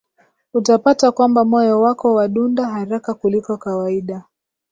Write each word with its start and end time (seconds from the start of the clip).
utapata 0.53 1.11
kwamba 1.11 1.45
moyo 1.45 1.81
wako 1.81 2.13
wadunda 2.15 2.65
haraka 2.67 3.13
kuliko 3.13 3.57
kawaida 3.57 4.23